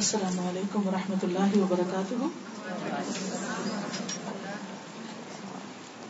[0.00, 2.26] السلام علیکم ورحمۃ اللہ وبرکاتہ۔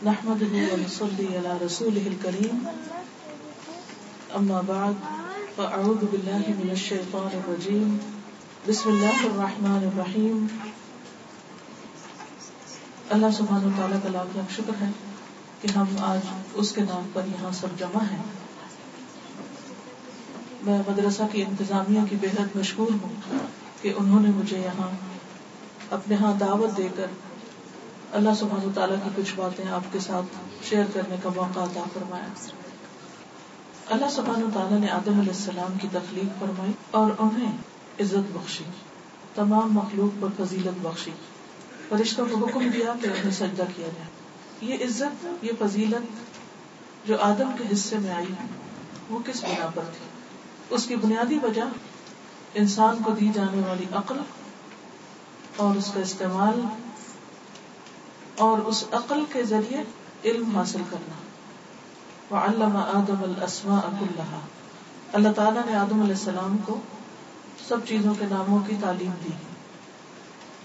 [0.03, 2.61] نحمده ونصلي على رسوله الكريم
[4.39, 5.01] اما بعد،
[5.55, 7.91] فاعوذ بالله من الشيطان الرجيم
[8.67, 10.45] بسم الله الرحمن الرحيم
[13.15, 14.91] اللہ سبحانہ وتعالیٰ کا لاکھ لاکھ شکر ہے
[15.61, 16.29] کہ ہم آج
[16.63, 18.21] اس کے نام پر یہاں سب جمع ہیں۔
[20.69, 23.19] میں مدرسہ کی انتظامیہ کی بے حد مشکور ہوں۔
[23.81, 24.89] کہ انہوں نے مجھے یہاں
[25.89, 27.05] اپنے ہاں دعوت دے کر
[28.11, 30.35] اللہ سبحانہ وتعالیٰ کی کچھ باتیں آپ کے ساتھ
[30.69, 32.25] شیئر کرنے کا موقع عطا فرمایا۔
[33.89, 37.51] اللہ سبحانہ وتعالیٰ نے آدم علیہ السلام کی تخلیق فرمائی اور انہیں
[37.99, 38.63] عزت بخشی،
[39.35, 41.11] تمام مخلوق پر فضیلت بخشی۔
[41.89, 44.07] فرشتوں کو حکم دیا کہ انہیں سجدہ کیا جائے۔
[44.61, 46.05] یہ عزت، یہ فضیلت
[47.07, 48.33] جو آدم کے حصے میں آئی،
[49.09, 50.05] وہ کس بنا پر تھی؟
[50.69, 51.61] اس کی بنیادی وجہ
[52.53, 54.17] انسان کو دی جانے والی عقل
[55.55, 56.61] اور اس کا استعمال
[58.37, 59.83] اور اس عقل کے ذریعے
[60.25, 61.13] علم حاصل کرنا۔
[62.35, 64.39] وعلم آدم الاسماء كلها۔
[65.13, 66.79] اللہ تعالیٰ نے آدم علیہ السلام کو
[67.67, 69.29] سب چیزوں کے ناموں کی تعلیم دی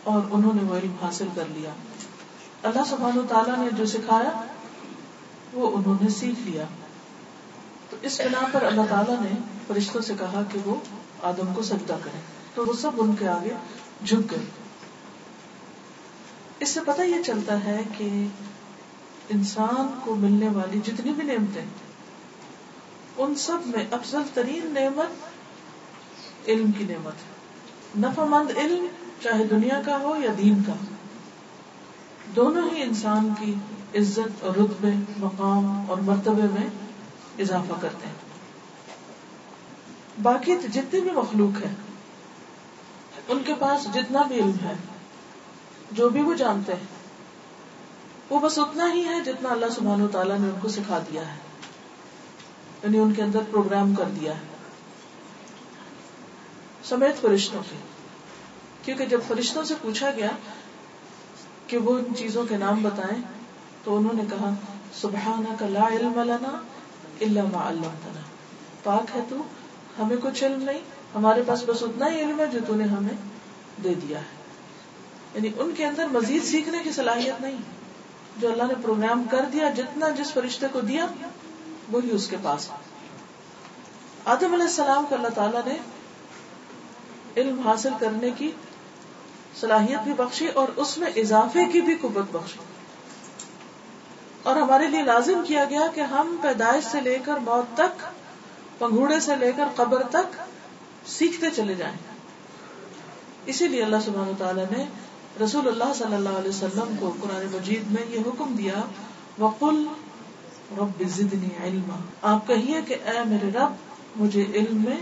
[0.04, 1.70] اور انہوں نے وہ علم حاصل کر لیا۔
[2.62, 4.42] اللہ سبحانہ تعالیٰ نے جو سکھایا،
[5.52, 6.64] وہ انہوں نے سیکھ لیا۔
[7.90, 9.30] تو اس بنا پر اللہ تعالیٰ نے
[9.66, 10.74] فرشتوں سے کہا کہ وہ
[11.26, 12.18] آدم کو سجدہ کرے
[12.54, 13.54] تو وہ سب ان کے آگے
[14.04, 14.44] جھک گئے۔
[16.60, 18.26] اس سے پتہ یہ چلتا ہے کہ
[19.28, 21.64] انسان کو ملنے والی جتنی بھی نعمتیں
[23.16, 25.10] ان سب میں افضل ترین نعمت
[26.48, 27.36] علم کی نعمت ہے۔
[28.00, 28.86] نفع مند علم
[29.22, 30.72] چاہے دنیا کا ہو یا دین کا۔
[32.36, 33.54] دونوں ہی انسان کی
[33.98, 36.68] عزت اور رتبے، مقام اور مرتبے میں
[37.38, 38.25] اضافہ کرتے ہیں۔
[40.22, 41.74] باقی جتنے بھی مخلوق ہیں،
[43.28, 44.72] ان کے پاس جتنا بھی علم ہے،
[45.92, 46.86] جو بھی وہ جانتے ہیں،
[48.30, 51.34] وہ بس اتنا ہی ہے جتنا اللہ سبحانہ و تعالیٰ نے ان کو سکھا دیا
[51.34, 51.38] ہے۔
[52.82, 54.40] یعنی ان کے اندر پروگرام کر دیا ہے۔
[56.84, 57.76] سمیت فرشتوں کے۔
[58.84, 60.30] کیونکہ جب فرشتوں سے پوچھا گیا
[61.66, 63.22] کہ وہ ان چیزوں کے نام بتائیں،
[63.84, 64.50] تو انہوں نے کہا،
[64.94, 66.58] سبحانک لا علم لنا
[67.20, 68.20] الا ما علمتنا۔
[68.82, 69.36] پاک ہے تو
[69.98, 70.78] ہمیں کچھ علم نہیں،
[71.14, 73.14] ہمارے پاس بس اتنا ہی علم ہے جو تو نے ہمیں
[73.84, 74.36] دے دیا ہے۔
[75.34, 77.56] یعنی ان کے اندر مزید سیکھنے کی صلاحیت نہیں۔
[78.36, 81.06] جو اللہ نے پروگرام کر دیا، جتنا جس فرشتے کو دیا،
[81.92, 82.70] وہی اس کے پاس۔
[84.24, 85.78] آدم علیہ السلام کو اللہ تعالیٰ نے
[87.36, 88.52] علم حاصل کرنے کی
[89.60, 92.58] صلاحیت بھی بخشی اور اس میں اضافے کی بھی قوت بخشی۔
[94.42, 98.06] اور ہمارے لیے لازم کیا گیا کہ ہم پیدائش سے لے کر موت تک
[98.78, 100.36] پنگوڑے سے لے کر قبر تک
[101.06, 101.96] سیکھتے چلے جائیں۔
[103.46, 104.84] اسی لیے اللہ سبحانہ تعالیٰ نے
[105.44, 108.74] رسول اللہ صلی اللہ علیہ وسلم کو قرآن مجید میں یہ حکم دیا،
[109.38, 109.86] وقل
[110.78, 113.72] رب زدنی علما۔ آپ کہیے کہ اے میرے رب،
[114.16, 114.96] مجھے علم میں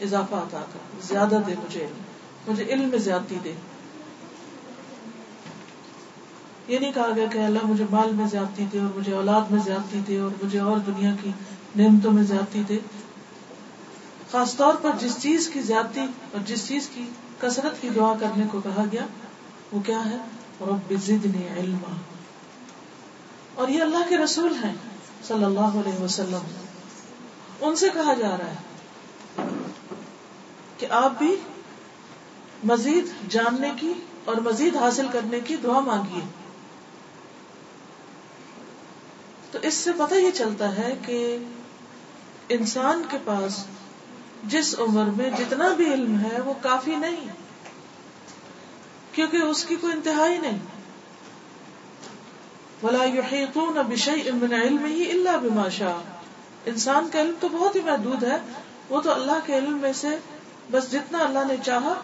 [0.00, 2.02] اضافہ عطا کر، زیادہ دے مجھے علم۔
[2.50, 3.52] مجھے علم میں زیادتی دے۔
[6.68, 9.60] یہ نہیں کہا گیا کہ اللہ مجھے مال میں زیادتی دے اور مجھے اولاد میں
[9.64, 11.30] زیادتی دے اور مجھے اور دنیا کی
[11.76, 12.78] نعمتوں میں زیادتی دے۔
[14.32, 17.06] خاص طور پر جس چیز کی زیادتی اور جس چیز کی
[17.40, 19.06] کثرت کی دعا کرنے کو کہا گیا،
[19.72, 20.16] وہ کیا ہے؟
[20.60, 21.96] رب زدنی علما۔
[23.54, 24.74] اور یہ اللہ کے رسول ہیں،
[25.28, 26.42] صلی اللہ علیہ وسلم۔
[27.60, 28.56] ان سے کہا جا رہا ہے
[30.78, 31.36] کہ آپ بھی
[32.64, 33.92] مزید جاننے کی
[34.24, 36.20] اور مزید حاصل کرنے کی دعا مانگیے۔
[39.50, 41.38] تو اس سے پتہ یہ چلتا ہے کہ
[42.48, 43.64] انسان کے پاس
[44.44, 47.28] جس عمر میں جتنا بھی علم ہے وہ کافی نہیں،
[49.12, 50.58] کیونکہ اس کی کوئی انتہا ہی نہیں۔
[52.82, 56.02] ولا يحيطون بشيء من علمه الا بما شاء۔
[56.66, 58.38] انسان کا علم تو بہت ہی محدود ہے،
[58.88, 60.08] وہ تو اللہ کے علم میں سے
[60.70, 61.94] بس جتنا اللہ نے چاہا،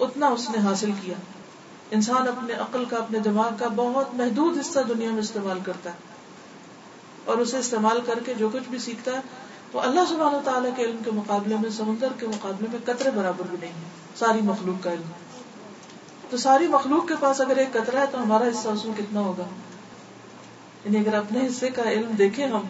[0.00, 1.14] اتنا اس نے حاصل کیا۔
[1.90, 5.96] انسان اپنے عقل کا، اپنے دماغ کا بہت محدود حصہ دنیا میں استعمال کرتا ہے۔
[7.24, 9.20] اور اسے استعمال کر کے جو کچھ بھی سیکھتا ہے
[9.72, 13.42] وہ اللہ سبحانہ تعالیٰ کے علم کے مقابلے میں، سمندر کے مقابلے میں قطرے برابر
[13.50, 15.10] بھی نہیں ہے ساری مخلوق کا علم
[16.30, 19.20] تو ساری مخلوق کے پاس اگر ایک قطرہ ہے تو ہمارا حصہ اس میں کتنا
[19.20, 19.44] ہوگا؟
[20.84, 22.60] یعنی اگر اپنے حصے کا علم دیکھیں ہم،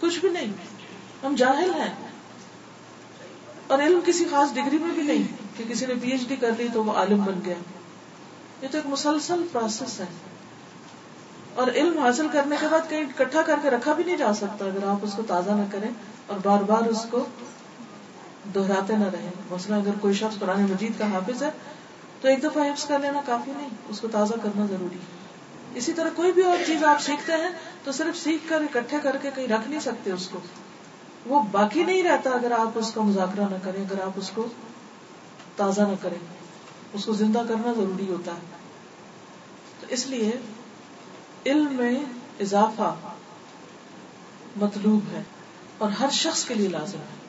[0.00, 0.52] کچھ بھی نہیں،
[1.24, 1.94] ہم جاہل ہیں۔
[3.66, 5.22] اور علم کسی خاص ڈگری میں بھی نہیں،
[5.56, 7.54] کہ کسی نے پی ایچ ڈی کر لی تو وہ عالم بن گیا۔
[8.62, 10.06] یہ تو ایک مسلسل پروسیس ہے۔
[11.54, 14.64] اور علم حاصل کرنے کے بعد کہیں اکٹھا کر کے رکھا بھی نہیں جا سکتا،
[14.64, 15.90] اگر آپ اس کو تازہ نہ کریں۔
[16.26, 17.24] اور بار بار اس کو
[18.54, 21.50] دہراتے نہ رہیں مثلا اگر کوئی شخص قرآن مجید کا حافظ ہے،
[22.20, 25.24] تو ایک دفعہ حفظ کر لینا کافی نہیں، اس کو تازہ کرنا ضروری ہے۔
[25.74, 27.50] اسی طرح کوئی بھی اور چیز آپ سیکھتے ہیں،
[27.84, 30.38] تو صرف سیکھ کر، اکٹھے کر کے کہیں رکھ نہیں سکتے اس کو۔
[31.26, 34.46] وہ باقی نہیں رہتا اگر آپ اس کا مذاکرہ نہ کریں، اگر آپ اس کو
[35.56, 36.18] تازہ نہ کریں۔
[36.92, 38.56] اس کو زندہ کرنا ضروری ہوتا ہے۔
[39.80, 40.30] تو اس لیے
[41.46, 42.04] علم میں
[42.40, 42.94] اضافہ
[44.56, 45.22] مطلوب ہے۔
[45.78, 47.22] اور ہر شخص کے لیے لازم ہے۔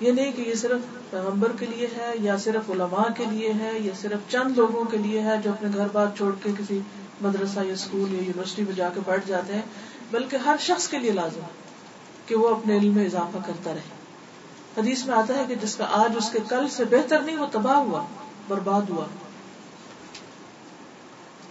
[0.00, 3.72] یہ نہیں کہ یہ صرف پیغمبر کے لیے ہے یا صرف علماء کے لیے ہے
[3.78, 6.80] یا صرف چند لوگوں کے لیے ہے جو اپنے گھر بار چھوڑ کے کسی
[7.20, 9.62] مدرسہ یا اسکول یا یونیورسٹی میں جا کے بیٹھ جاتے ہیں،
[10.10, 11.54] بلکہ ہر شخص کے لیے لازم ہے
[12.26, 13.94] کہ وہ اپنے علم میں اضافہ کرتا رہے۔
[14.76, 17.46] حدیث میں آتا ہے کہ جس کا آج اس کے کل سے بہتر نہیں، وہ
[17.52, 18.04] تباہ ہوا،
[18.48, 19.04] برباد ہوا۔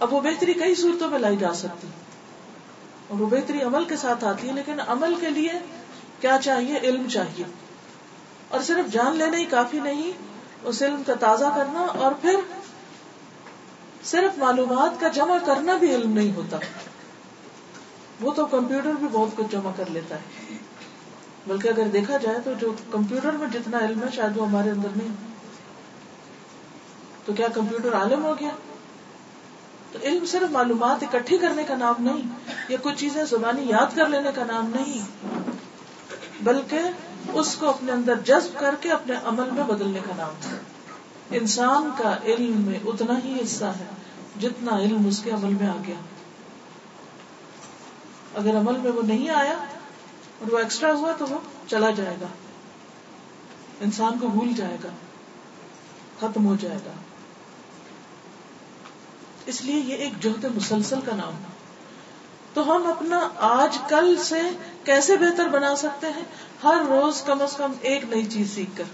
[0.00, 1.88] اب وہ بہتری کئی صورتوں میں لائی جا سکتی
[3.08, 5.52] اور وہ بہتری عمل کے ساتھ آتی ہے، لیکن عمل کے لیے
[6.20, 7.44] کیا چاہیے؟ علم چاہیے۔
[8.48, 10.12] اور صرف جان لینا ہی کافی نہیں،
[10.62, 12.36] اس علم کا تازہ کرنا اور پھر
[14.04, 16.56] صرف معلومات کا جمع کرنا بھی علم نہیں ہوتا۔
[18.20, 20.56] وہ تو کمپیوٹر بھی بہت کچھ جمع کر لیتا ہے۔
[21.46, 24.88] بلکہ اگر دیکھا جائے تو جو کمپیوٹر میں جتنا علم ہے، شاید وہ ہمارے اندر
[24.96, 25.08] نہیں۔
[27.24, 28.50] تو کیا کمپیوٹر عالم ہو گیا؟
[29.92, 34.08] تو علم صرف معلومات اکٹھی کرنے کا نام نہیں، یا کچھ چیزیں زبانی یاد کر
[34.08, 35.06] لینے کا نام نہیں۔
[36.40, 36.78] بلکہ
[37.32, 40.58] اس کو اپنے اندر جذب کر کے اپنے عمل میں بدلنے کا نام ہے
[41.38, 43.84] انسان کا علم میں اتنا ہی حصہ ہے
[44.40, 45.94] جتنا علم اس کے عمل میں آ گیا۔
[48.34, 49.54] اگر عمل میں وہ نہیں آیا
[50.38, 51.38] اور وہ ایکسٹرا ہوا تو وہ
[51.68, 52.26] چلا جائے گا۔
[53.80, 54.88] انسان کو بھول جائے گا۔
[56.20, 56.92] ختم ہو جائے گا۔
[59.46, 61.55] اس لیے یہ ایک جوہد مسلسل کا نام ہے۔
[62.56, 64.40] تو ہم اپنا آج کل سے
[64.84, 66.22] کیسے بہتر بنا سکتے ہیں؟
[66.64, 68.84] ہر روز کم از کم ایک نئی چیز سیکھ کر۔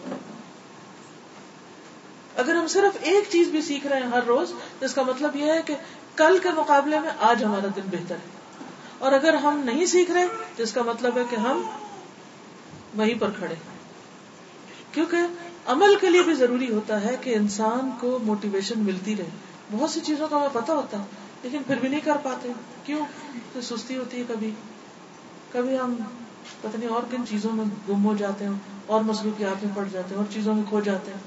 [2.37, 5.37] اگر ہم صرف ایک چیز بھی سیکھ رہے ہیں ہر روز، تو اس کا مطلب
[5.37, 5.75] یہ ہے کہ
[6.17, 8.31] کل کے مقابلے میں آج ہمارا دن بہتر ہے۔
[8.99, 10.27] اور اگر ہم نہیں سیکھ رہے،
[10.57, 11.63] تو اس کا مطلب ہے کہ ہم
[12.97, 13.55] وہیں پر کھڑے
[14.93, 15.17] کیونکہ
[15.67, 19.29] عمل کے لیے بھی ضروری ہوتا ہے کہ انسان کو موٹیویشن ملتی رہے۔
[19.73, 22.53] بہت سی چیزوں کا ہمیں پتا ہوتا ہے۔ لیکن پھر بھی نہیں کر پاتے۔
[22.85, 23.01] کیوں؟
[23.53, 24.51] تو سستی ہوتی ہے کبھی۔
[25.53, 25.95] کبھی ہم
[26.61, 28.53] پتہ نہیں اور کن چیزوں میں گم ہو جاتے ہیں،
[28.87, 31.21] اور مصروفیات میں پڑ جاتے ہیں، اور چیزوں میں کھو جاتے ہیں۔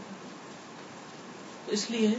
[1.68, 2.14] اس لیے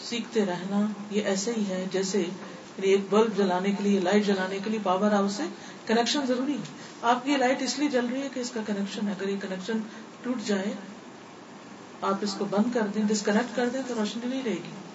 [0.00, 4.58] سیکھتے رہنا یہ ایسے ہی ہے، جیسے یعنی ایک بلب جلانے کے لیے، لائٹ جلانے
[4.64, 5.42] کے لیے پاور ہاؤس سے
[5.86, 9.08] کنیکشن ضروری ہے۔ آپ کی لائٹ اس لیے جل رہی ہے کہ اس کا کنیکشن
[9.08, 9.78] ہے اگر یہ کنیکشن
[10.22, 10.72] ٹوٹ جائے،
[12.02, 14.85] آپ اس کو بند کر دیں ڈسکنیکٹ کر دیں، تو روشنی نہیں رہے گی۔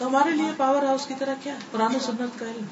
[0.00, 2.66] تو ہمارے لیے پاور ہاؤس کی طرح کیا پرانا سنت کا علم۔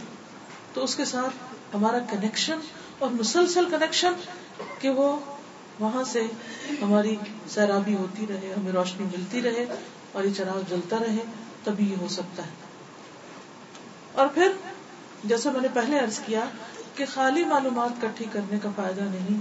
[0.72, 2.58] تو اس کے ساتھ ہمارا کنیکشن
[2.98, 4.12] اور مسلسل کنیکشن
[4.78, 5.18] کہ وہ
[5.80, 6.26] وہاں سے
[6.82, 7.16] ہماری
[7.48, 9.66] سیرابی ہوتی رہے، ہمیں روشنی ملتی رہے
[10.12, 11.22] اور یہ چراغ جلتا رہے،
[11.64, 12.50] تبھی یہ ہو سکتا ہے۔
[14.12, 14.52] اور پھر
[15.24, 16.44] جیسے میں نے پہلے ارض کیا
[16.94, 19.40] کہ خالی معلومات کٹھی کرنے کا فائدہ نہیں،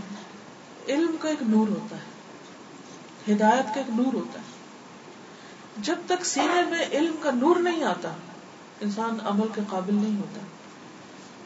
[0.88, 2.18] علم کا ایک نور ہوتا ہے،
[3.34, 4.57] ہدایت کا ایک نور ہوتا ہے۔
[5.82, 8.10] جب تک سینے میں علم کا نور نہیں آتا،
[8.82, 10.40] انسان عمل کے قابل نہیں ہوتا۔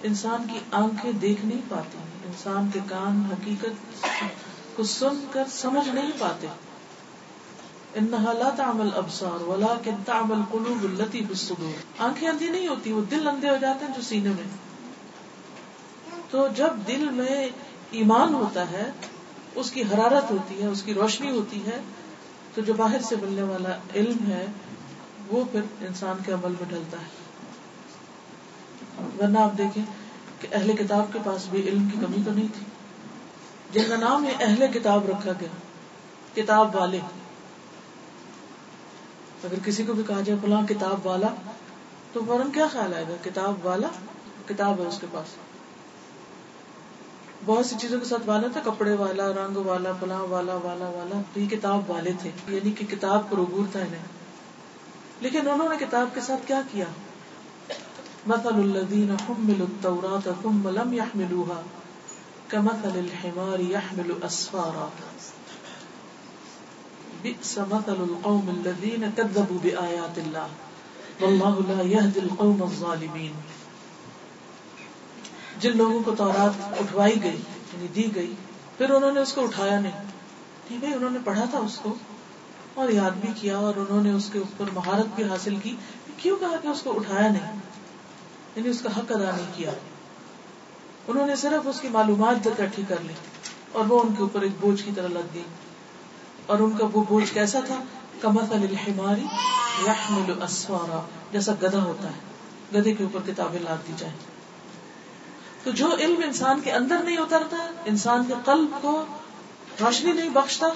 [0.04, 4.06] انسان کی آنکھیں دیکھ نہیں پاتی، انسان کے کان حقیقت
[4.76, 6.48] کو سن کر سمجھ نہیں پاتے۔
[7.96, 11.20] انہا لا تعمل ابصار ولكن تعمل قلوب التي
[12.00, 14.58] آنکھیں اندھی نہیں ہوتی، وہ دل اندھے ہو جاتے ہیں جو سینے میں۔
[16.30, 17.50] تو جب دل میں
[17.92, 18.92] ایمان ہوتا ہے،
[19.56, 21.82] اس کی حرارت ہوتی ہے، اس کی روشنی ہوتی ہے
[22.56, 24.46] تو جو باہر سے ملنے والا علم ہے،
[25.28, 27.22] وہ پھر انسان کے عمل میں ڈلتا ہے۔
[29.20, 29.86] ورنہ آپ دیکھیں
[30.40, 32.66] کہ اہل کتاب کے پاس بھی علم کی کمی تو نہیں تھی۔
[33.72, 35.50] جن کا نام ہے اہل کتاب رکھا گیا،
[36.36, 37.00] کتاب والے۔
[39.44, 41.28] اگر کسی کو بھی کہا جائے فلاں کتاب والا،
[42.14, 43.88] تو فوراً کیا خیال آئے گا؟ کتاب والا،
[44.48, 45.51] کتاب ہے اس کے پاس۔
[47.46, 51.22] بہت سی چیزوں کے ساتھ والا تھا، کپڑے والا، رنگ والا فلاں والا والا والا
[51.34, 54.22] تو یہ کتاب والے تھے یعنی کہ کتاب پر عبور تھا انہیں۔
[55.22, 56.86] لیکن انہوں نے کتاب کے ساتھ کیا کیا؟
[58.28, 61.62] مثل الذين حملوا التوراة ثم لم يحملوها
[62.48, 64.88] كمثل الحمار يحمل أسفارا
[67.22, 70.48] بئس مثل القوم الذين كذبوا بآيات الله
[71.22, 73.61] والله لا يهدي القوم الظالمين۔
[75.62, 77.38] جن لوگوں کو تورات اٹھوائی گئی
[77.74, 78.34] یعنی دی گئی،
[78.78, 80.04] پھر انہوں نے اس کو اٹھایا نہیں۔
[80.68, 81.94] ٹھیک ہے، انہوں نے پڑھا تھا اس کو
[82.74, 85.76] اور یاد بھی کیا اور انہوں نے اس کے اوپر مہارت بھی حاصل کی۔
[86.18, 87.56] کیوں کہا کہ اس کو اٹھایا نہیں؟
[88.56, 89.72] یعنی اس کا حق ادا نہیں کیا۔
[91.08, 93.14] انہوں نے صرف اس کی معلومات اکٹھی کر لی
[93.72, 95.44] اور وہ ان کے اوپر ایک بوجھ کی طرح لگ گئی۔
[96.46, 97.84] اور ان کا وہ بوجھ کیسا تھا؟
[98.22, 99.26] کمت الحماری
[99.88, 101.02] یحمل اسوارا
[101.32, 102.20] جیسا گدا ہوتا ہے
[102.80, 104.31] گدے کے اوپر کتابیں لاد دی جائیں۔
[105.64, 109.06] تو جو علم انسان کے اندر نہیں اترتا، انسان کے قلب کو
[109.80, 110.68] روشنی نہیں بخشتا،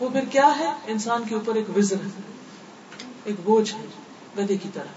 [0.00, 2.20] وہ پھر کیا ہے؟ انسان کے اوپر ایک وزر ہے،
[3.24, 3.86] ایک بوجھ ہے،
[4.38, 4.92] گدے کی طرح۔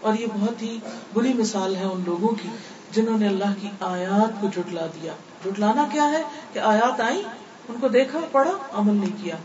[0.00, 0.78] اور یہ بہت ہی
[1.14, 2.48] بری مثال ہے ان لوگوں کی
[2.90, 5.12] جنہوں نے اللہ کی آیات کو جٹلا دیا۔
[5.44, 6.22] جٹلانا کیا ہے
[6.52, 7.22] کہ آیات آئی
[7.68, 9.36] ان کو دیکھا، پڑھا، عمل نہیں کیا۔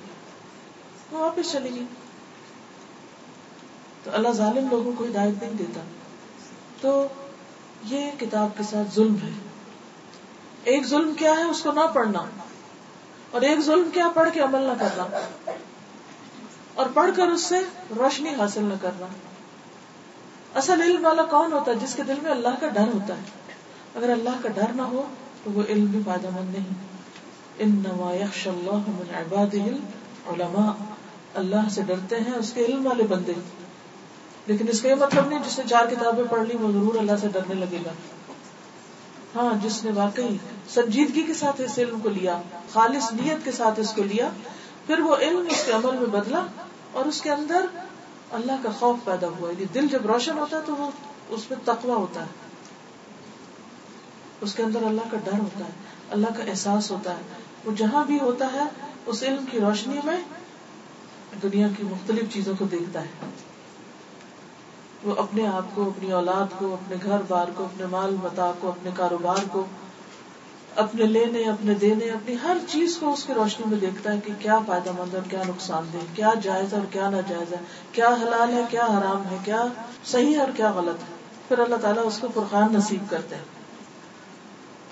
[1.11, 1.85] وہ واپس چلی گئی۔
[4.03, 5.81] تو اللہ ظالم لوگوں کو ہدایت نہیں دیتا۔
[6.81, 7.07] تو
[7.83, 9.29] یہ کتاب کے ساتھ ظلم ہے۔
[10.63, 12.25] ایک ظلم کیا ہے؟ اس کو نہ پڑھنا۔
[13.31, 15.05] اور ایک ظلم کیا پڑھ کے عمل نہ کرنا۔
[16.73, 17.55] اور پڑھ کر اس سے
[17.97, 19.05] روشنی حاصل نہ کرنا۔
[20.55, 23.21] اصل علم والا کون ہوتا ہے؟ جس کے دل میں اللہ کا ڈر ہوتا ہے۔
[23.95, 25.03] اگر اللہ کا ڈر نہ ہو
[25.43, 26.65] تو وہ علم بھی فائدہ مند نہیں۔
[27.59, 30.71] ان اللہ من عباده العلماء۔
[31.35, 33.33] اللہ سے ڈرتے ہیں اس کے علم والے بندے۔
[34.49, 37.11] لیکن اس کا یہ مطلب نہیں جس نے چار کتابیں پڑھ لی، وہ ضرور اللہ
[37.21, 37.91] سے ڈرنے لگے گا۔
[39.35, 40.37] ہاں جس نے واقعی
[40.69, 42.41] سنجیدگی کے ساتھ اس علم کو لیا،
[42.73, 44.29] خالص نیت کے ساتھ اس کو لیا،
[44.87, 46.45] پھر وہ علم اس کے عمل میں بدلا
[46.91, 47.65] اور اس کے اندر
[48.31, 50.91] اللہ کا خوف پیدا ہوا۔ یعنی دل جب روشن ہوتا ہے تو وہ
[51.29, 52.27] اس میں تقوی ہوتا ہے۔
[54.41, 55.71] اس کے اندر اللہ کا ڈر ہوتا ہے،
[56.09, 57.21] اللہ کا احساس ہوتا ہے۔
[57.65, 58.63] وہ جہاں بھی ہوتا ہے،
[59.05, 60.21] اس علم کی روشنی میں
[61.43, 63.07] دنیا کی مختلف چیزوں کو دیکھتا ہے۔
[65.03, 68.67] وہ اپنے آپ کو، اپنی اولاد کو، اپنے گھر بار کو، اپنے مال متا کو،
[68.67, 69.65] اپنے کاروبار کو،
[70.75, 74.33] اپنے لینے، اپنے دینے، اپنی ہر چیز کو اس کی روشنی میں دیکھتا ہے کہ
[74.39, 77.57] کیا فائدہ مند اور کیا نقصان دہ کیا جائز اور کیا ناجائز ہے،
[77.91, 79.65] کیا حلال ہے، کیا حرام ہے، کیا
[80.05, 81.15] صحیح ہے اور کیا غلط ہے۔
[81.47, 83.43] پھر اللہ تعالیٰ اس کو فرقان نصیب کرتے ہیں۔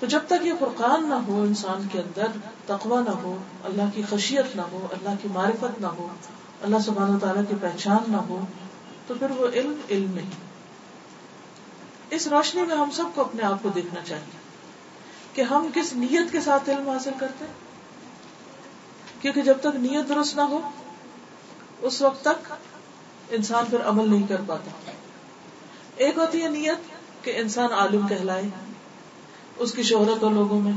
[0.00, 2.26] تو جب تک یہ فرقان نہ ہو، انسان کے اندر
[2.66, 6.08] تقوی نہ ہو، اللہ کی خشیت نہ ہو، اللہ کی معرفت نہ ہو،
[6.62, 8.40] اللہ سبحانہ تعالیٰ کی پہچان نہ ہو
[9.08, 10.30] تو پھر وہ علم علم نہیں۔
[12.10, 14.38] اس روشنی میں ہم سب کو اپنے آپ کو دیکھنا چاہیے
[15.32, 17.52] کہ ہم کس نیت کے ساتھ علم حاصل کرتے ہیں۔
[19.22, 20.70] کیونکہ جب تک نیت درست نہ ہو،
[21.80, 22.52] اس وقت تک
[23.30, 24.90] انسان پھر عمل نہیں کر پاتا۔
[25.96, 26.78] ایک ہوتی ہے نیت
[27.24, 28.42] کہ انسان عالم کہلائے،
[29.56, 30.72] اس کی شہرت ہو لوگوں میں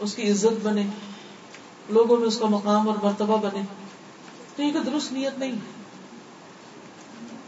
[0.00, 0.86] اس کی عزت بنے،
[1.88, 3.62] لوگوں میں اس کا مقام اور مرتبہ بنے۔
[4.56, 5.73] تو یہ درست نیت نہیں ہے۔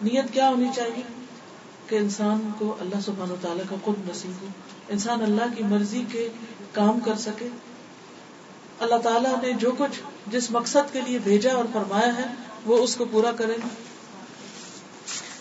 [0.02, 1.02] نیت کیا ہونی چاہیے؟
[1.86, 4.46] کہ انسان کو اللہ سبحان و تعالیٰ کا خود نصیب ہو۔
[4.88, 6.28] انسان اللہ کی مرضی کے
[6.72, 7.48] کام کر سکے۔
[8.78, 12.24] اللہ تعالیٰ نے جو کچھ جس مقصد کے لیے بھیجا اور فرمایا ہے،
[12.66, 13.56] وہ اس کو پورا کرے۔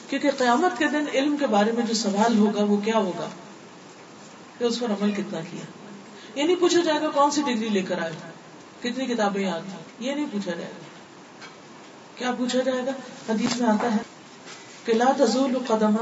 [0.09, 3.29] کیونکہ قیامت کے دن علم کے بارے میں جو سوال ہوگا، وہ کیا ہوگا؟
[4.57, 5.65] کہ اس پر عمل کتنا کیا۔
[6.39, 8.13] یہ نہیں پوچھا جائے گا کون سی ڈگری لے کر آئے۔
[8.79, 10.83] کتنی کتابیں یاد تھی یہ نہیں پوچھا جائے گا۔
[12.15, 12.91] کیا پوچھا جائے گا؟
[13.33, 14.14] حدیث میں آتا ہے
[14.85, 15.97] کہ لا تزول قدم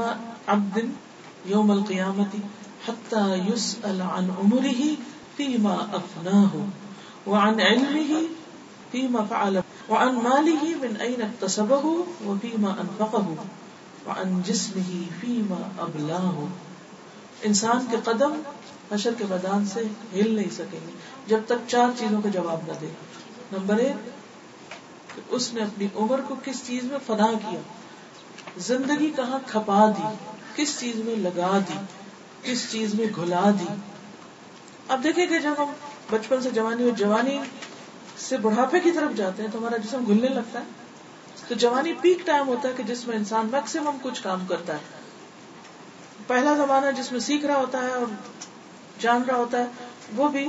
[0.48, 0.78] عبد
[1.46, 2.34] یوم القیامت
[2.86, 4.88] حتى يسأل عن عمره
[5.36, 6.56] فيما أفناه
[7.26, 8.22] وعن علمه
[8.92, 11.94] فيما فعل وعن ماله من أين اكتسبه
[12.26, 13.36] وفيما أنفقه
[14.06, 16.46] وعن جسمه فيما أبلاه
[17.44, 18.36] انسان کے قدم
[18.90, 20.92] حشر کے میدان سے ہل نہیں سکیں گے
[21.26, 22.88] جب تک چار چیزوں کا جواب نہ دے
[23.52, 27.60] نمبر ایک اس نے اپنی عمر کو کس چیز میں فنا کیا
[28.58, 30.14] زندگی کہاں کھپا دی؟
[30.56, 31.78] کس چیز میں لگا دی؟
[32.42, 33.74] کس چیز میں گھلا دی؟
[34.88, 35.66] اب دیکھیں کہ جب ہم
[36.10, 37.38] بچپن سے جوانی اور جوانی
[38.18, 40.64] سے بڑھاپے کی طرف جاتے ہیں تو ہمارا جسم گھلنے لگتا ہے۔
[41.48, 44.78] تو جوانی پیک ٹائم ہوتا ہے کہ جس میں انسان میکسیمم کچھ کام کرتا ہے۔
[46.26, 48.06] پہلا زمانہ جس میں سیکھ رہا ہوتا ہے اور
[49.00, 49.66] جان رہا ہوتا ہے،
[50.16, 50.48] وہ بھی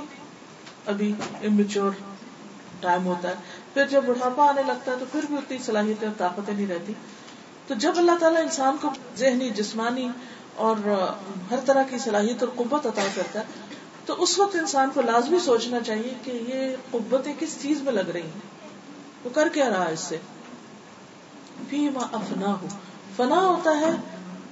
[0.86, 1.92] ابھی امچور
[2.80, 3.36] ٹائم ہوتا ہے۔
[3.74, 6.94] پھر جب بڑھاپا آنے لگتا ہے تو پھر بھی اتنی صلاحیتیں اور طاقتیں نہیں رہتی۔
[7.68, 10.10] تو جب اللہ تعالیٰ انسان کو ذہنی، جسمانی
[10.56, 10.76] اور
[11.52, 13.46] ہر طرح کی صلاحیت اور قوت عطا کرتا ہے،
[14.06, 18.10] تو اس وقت انسان کو لازمی سوچنا چاہیے کہ یہ قوتیں کس چیز میں لگ
[18.14, 18.42] رہی ہیں؟
[19.24, 20.18] وہ کر کیا رہا اس سے؟
[21.70, 22.68] فیما افنا ہو
[23.16, 23.92] فنا ہوتا ہے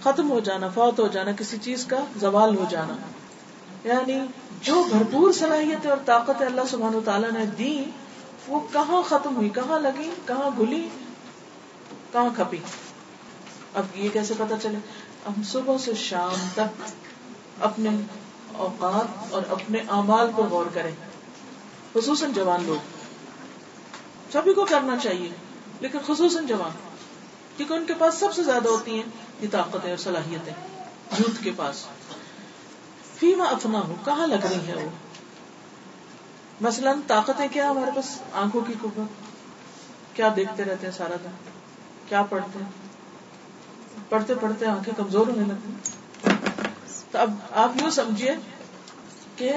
[0.03, 2.95] ختم ہو جانا، فوت ہو جانا، کسی چیز کا زوال ہو جانا۔
[3.83, 4.19] یعنی
[4.61, 7.83] جو بھرپور صلاحیت اور طاقت اللہ سبحانہ تعالیٰ نے دی،
[8.47, 10.89] وہ کہاں ختم ہوئی؟ کہاں لگی کہاں گلی
[12.11, 12.57] کہاں کھپی
[13.73, 14.77] اب یہ کیسے پتا چلے؟
[15.27, 16.91] ہم صبح سے شام تک
[17.59, 17.89] اپنے
[18.53, 20.91] اوقات اور اپنے اعمال پر غور کریں۔
[21.93, 22.85] خصوصاً جوان لوگ۔
[24.31, 25.31] سبھی کو کرنا چاہیے،
[25.79, 26.71] لیکن خصوصاً جوان۔
[27.57, 29.03] کیونکہ ان کے پاس سب سے زیادہ ہوتی ہیں
[29.41, 30.53] یہ طاقتیں اور صلاحیتیں۔
[31.19, 31.85] یوتھ کے پاس۔
[33.15, 34.89] فیما افنا ہو کہاں لگ رہی ہے وہ؟
[36.61, 39.11] مثلاً طاقتیں کیا ہمارے پاس؟ آنکھوں کی قوت۔
[40.15, 41.29] کیا دیکھتے رہتے ہیں سارا دن؟
[42.09, 42.82] کیا پڑھتے ہیں؟
[44.09, 45.73] پڑھتے پڑھتے آنکھیں کمزور ہونے لگتی
[47.11, 48.35] تو اب آپ یوں سمجھیے
[49.35, 49.51] کہ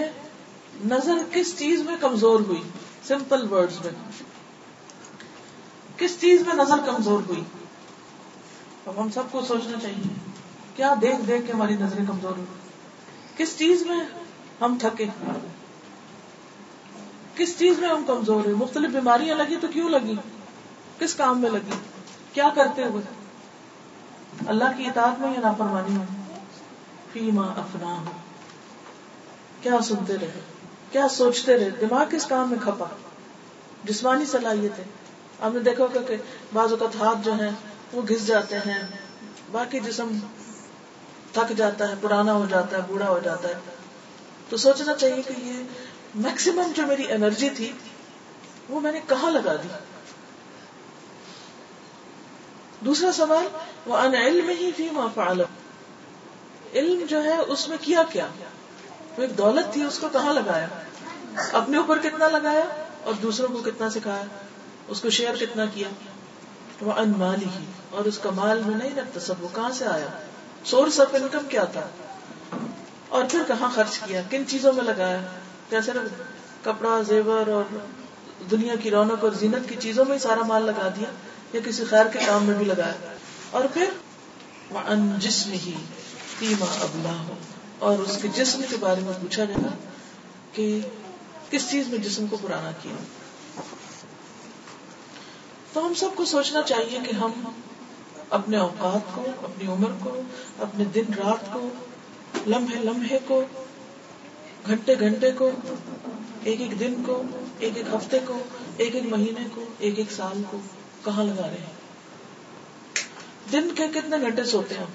[0.84, 2.62] نظر کس چیز میں کمزور ہوئی؟
[3.04, 3.92] سمپل ورڈز میں۔
[5.96, 7.42] کس چیز میں نظر کمزور ہوئی؟
[8.86, 10.14] اب ہم سب کو سوچنا چاہیے،
[10.76, 12.44] کیا دیکھ دیکھ کے ہماری نظریں کمزور ہوئی؟
[13.36, 14.00] کس چیز میں
[14.60, 15.06] ہم تھکے؟
[17.34, 20.14] کس چیز میں ہم کمزور ہوئے؟ مختلف بیماریاں لگی تو کیوں لگی؟
[20.98, 21.76] کس کام میں لگی؟
[22.32, 23.02] کیا کرتے ہوئے؟
[24.46, 26.38] اللہ کی اطاعت میں یا نافرمانی میں؟
[27.12, 28.10] فیما افنا ہو
[29.60, 30.40] کیا سنتے رہے؟
[30.92, 32.86] کیا سوچتے رہے؟ دماغ کس کام میں کھپا؟
[33.84, 34.84] جسمانی صلاحیت ہے
[35.40, 36.16] آپ نے دیکھا ہوگا کہ
[36.52, 37.50] بعض اوقات ہاتھ جو ہیں،
[37.92, 38.82] وہ گھس جاتے ہیں۔
[39.52, 40.18] باقی جسم
[41.32, 43.54] تھک جاتا ہے، پرانا ہو جاتا ہے، بوڑھا ہو جاتا ہے۔
[44.48, 45.62] تو سوچنا چاہیے کہ یہ
[46.14, 47.72] میکسیمم جو میری انرجی تھی،
[48.68, 49.68] وہ میں نے کہاں لگا دی؟
[52.86, 53.46] دوسرا سوال
[53.86, 55.40] وہ ان علم ہی فی ما فعل
[56.74, 58.26] علم جو ہے، اس میں کیا کیا؟
[59.18, 60.66] وہ ایک دولت تھی، اس کو کہاں لگایا؟
[61.52, 62.64] اپنے اوپر کتنا لگایا
[63.04, 64.24] اور دوسروں کو کتنا سکھایا؟
[64.88, 65.88] اس کو شیئر کتنا کیا؟
[66.80, 69.86] وہ ان مال ہی اور اس کا مال میں نہیں رکھتا، سب وہ کہاں سے
[69.86, 70.06] آیا؟
[70.64, 71.86] سورس آف انکم کیا تھا؟
[73.08, 75.20] اور پھر کہاں خرچ کیا؟ کن چیزوں میں لگایا؟
[75.70, 75.92] کیسے
[76.62, 77.76] کپڑا، زیور اور
[78.50, 81.08] دنیا کی رونق اور زینت کی چیزوں میں سارا مال لگا دیا۔
[81.52, 83.12] یا کسی خیر کے کام میں بھی لگایا
[83.50, 83.84] اور پھر
[84.86, 85.74] ان جسم ہی
[86.38, 87.34] تیما ابلا ہو
[87.78, 89.70] اور اس کے جسم کے بارے میں پوچھا جائے گا
[90.52, 90.80] کہ
[91.50, 92.94] کس چیز میں جسم کو پرانا کیا۔
[95.72, 97.30] تو ہم سب کو سوچنا چاہیے کہ ہم
[98.30, 100.22] اپنے اوقات کو، اپنی عمر کو،
[100.58, 101.68] اپنے دن رات کو،
[102.46, 103.42] لمحے لمحے کو،
[104.66, 105.50] گھنٹے گھنٹے کو،
[106.44, 107.22] ایک ایک دن کو،
[107.58, 108.38] ایک ایک ہفتے کو،
[108.76, 110.60] ایک ایک مہینے کو، ایک ایک سال کو۔
[111.06, 111.74] کہاں لگا رہے ہیں؟
[113.52, 114.86] دن کے کتنے گھنٹے سوتے ہیں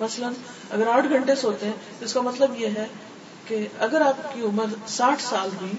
[0.00, 0.32] مثلاً
[0.70, 2.86] اگر آٹھ گھنٹے سوتے ہیں، اس کا مطلب یہ ہے
[3.46, 5.72] کہ اگر آپ کی عمر ساٹھ سال ہوئی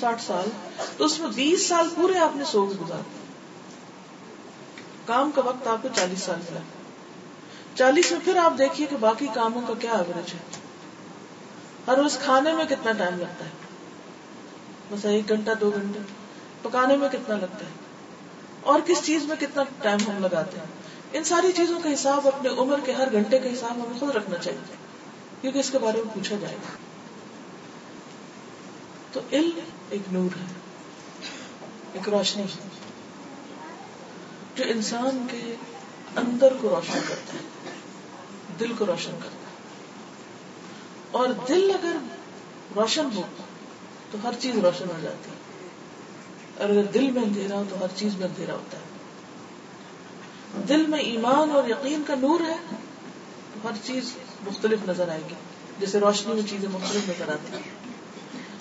[0.00, 0.50] ساٹھ سال،
[0.96, 3.02] تو اس میں بیس سال پورے آپ نے سو گزار
[5.04, 6.60] کام کا وقت آپ کو چالیس سال ملا۔
[7.74, 10.38] چالیس میں پھر آپ دیکھیے کہ باقی کاموں کا کیا ایوریج ہے۔
[11.86, 13.50] ہر روز کھانے میں کتنا ٹائم لگتا ہے؟
[14.90, 16.23] بس ایک گھنٹہ، دو گھنٹے۔
[16.64, 17.70] پکانے میں کتنا لگتا ہے
[18.60, 20.66] اور کس چیز میں کتنا ٹائم ہم لگاتے ہیں؟
[21.12, 24.38] ان ساری چیزوں کا حساب اپنے عمر کے ہر گھنٹے کا حساب ہمیں خود رکھنا
[24.38, 24.74] چاہیے،
[25.40, 26.76] کیونکہ اس کے بارے میں پوچھا جائے گا۔
[29.12, 30.46] تو علم ایک نور ہے،
[31.92, 32.42] ایک روشنی
[34.56, 35.54] جو انسان کے
[36.16, 37.70] اندر کو روشن کرتا ہے،
[38.60, 39.54] دل کو روشن کرتا ہے۔
[41.10, 41.96] اور دل اگر
[42.76, 43.22] روشن ہو،
[44.10, 45.53] تو ہر چیز روشن ہو جاتی ہے۔
[46.58, 48.82] اور اگر دل میں اندھیرا ہو تو ہر چیز میں اندھیرا ہوتا ہے۔
[50.68, 52.56] دل میں ایمان اور یقین کا نور ہے
[53.52, 54.12] تو ہر چیز
[54.46, 55.34] مختلف نظر آئے گی۔
[55.80, 57.62] جیسے روشنی میں چیزیں مختلف نظر آتی ہیں۔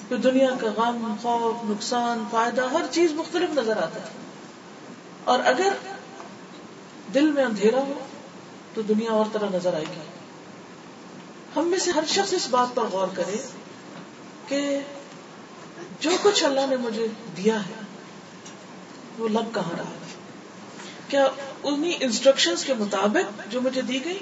[0.07, 4.07] پھر دنیا کا غم، خوف، نقصان، فائدہ، ہر چیز مختلف نظر آتا ہے۔
[5.23, 5.69] اور اگر
[7.13, 7.93] دل میں اندھیرا ہو
[8.73, 10.01] تو دنیا اور طرح نظر آئے گی۔
[11.55, 13.37] ہم میں سے ہر شخص اس بات پر غور کرے
[14.47, 14.79] کہ
[15.99, 17.81] جو کچھ اللہ نے مجھے دیا ہے،
[19.17, 20.11] وہ لگ کہاں رہا ہے؟
[21.07, 21.27] کیا
[21.63, 24.19] انہیں انسٹرکشن کے مطابق جو مجھے دی گئی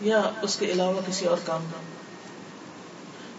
[0.00, 1.80] یا اس کے علاوہ کسی اور کام کا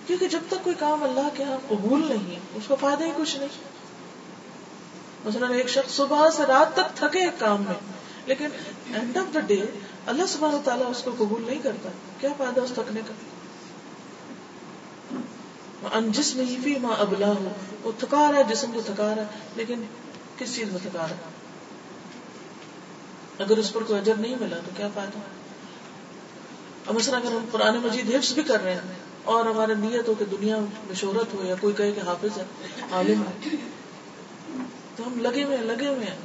[0.07, 3.37] کیونکہ جب تک کوئی کام اللہ کے یہاں قبول نہیں، اس کو فائدہ ہی کچھ
[3.37, 3.47] نہیں۔
[5.25, 7.73] مثلاً ایک شخص صبح سے رات تک تھکے ایک کام میں،
[8.25, 8.47] لیکن
[8.93, 9.65] اینڈ آف دا ڈے
[10.05, 11.89] اللہ سبحانہ تعالیٰ اس کو قبول نہیں کرتا۔
[12.19, 13.13] کیا فائدہ اس تھکنے کا؟
[15.83, 17.49] ان جسم ہی فی ماں ابلا ہو،
[17.83, 19.83] وہ تھکا رہا ہے، جسم کو تھکا رہا ہے، لیکن
[20.37, 21.37] کس چیز میں تھکا رہا ہے؟
[23.39, 25.19] اگر اس پر کوئی اجر نہیں ملا تو کیا فائدہ
[26.85, 28.81] اب مثلا اگر ہم قرآن مجید حفظ بھی کر رہے ہیں
[29.23, 32.43] اور ہمارے نیت ہو کہ دنیا میں شہرت ہو یا کوئی کہے کہ حافظ ہے،
[32.91, 33.55] عالم ہے،
[34.95, 36.17] تو ہم لگے ہوئے ہیں، لگے ہوئے ہیں۔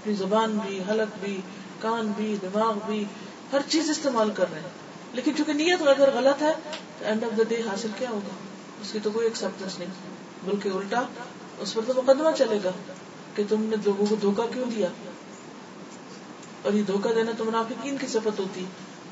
[0.00, 1.40] اپنی زبان بھی، حلق بھی،
[1.80, 3.04] کان بھی، دماغ بھی،
[3.52, 4.68] ہر چیز استعمال کر رہے ہیں۔
[5.12, 6.52] لیکن چونکہ نیت اگر غلط ہے،
[6.98, 8.43] تو اینڈ آف دا ڈے حاصل کیا ہوگا؟
[8.84, 9.88] اس کی تو کوئی ایکسپٹینس نہیں.
[10.44, 11.02] بلکہ الٹا
[11.58, 12.70] اس پر تو مقدمہ چلے گا
[13.34, 14.88] کہ تم نے لوگوں کو دھوکا کیوں دیا؟
[16.62, 18.64] اور یہ دھوکا دینا تو منافقین کی صفت ہوتی.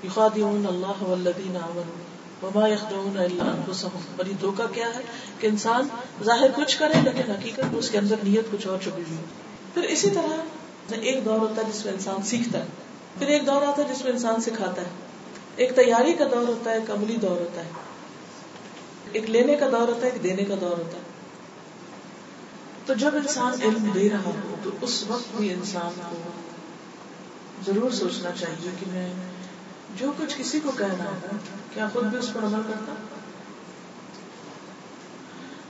[0.05, 4.01] یخادعون اللہ والذین آمنوا وما یخدعون الا انفسهم.
[4.17, 5.03] اور یہ دھوکا کیا ہے؟
[5.41, 5.89] کہ انسان
[6.25, 9.25] ظاہر کچھ کرے لیکن حقیقت اس کے اندر نیت کچھ اور چھپی ہوئی
[9.75, 12.65] پھر اسی طرح ایک دور ہوتا ہے جس میں انسان سیکھتا ہے.
[13.19, 14.87] پھر ایک دور آتا ہے جس میں انسان سکھاتا ہے.
[15.57, 17.71] ایک تیاری کا دور ہوتا ہے، ایک عملی دور ہوتا ہے.
[19.13, 21.03] ایک لینے کا دور ہوتا ہے، ایک دینے کا دور ہوتا ہے۔
[22.87, 26.17] تو جب انسان علم دے رہا ہو، تو اس وقت بھی انسان کو
[27.67, 29.13] ضرور سوچنا چاہیے کہ میں
[29.97, 31.37] جو کچھ کسی کو کہنا ہے،
[31.75, 32.95] کیا خود بھی اس پر عمل کرتا؟